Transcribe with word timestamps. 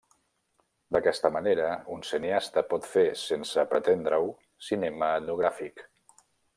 D'aquesta 0.95 1.31
manera, 1.35 1.67
un 1.97 2.01
cineasta 2.13 2.65
pot 2.73 2.89
fer, 2.95 3.05
sense 3.27 3.69
pretendre-ho, 3.77 4.35
cinema 4.73 5.15
etnogràfic. 5.23 5.91